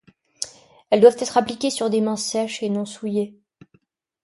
Elles 0.89 0.99
doivent 0.99 1.17
être 1.21 1.37
appliquées 1.37 1.69
sur 1.69 1.91
des 1.91 2.01
mains 2.01 2.15
sèches 2.17 2.63
et 2.63 2.69
non 2.71 2.87
souillées. 2.87 3.37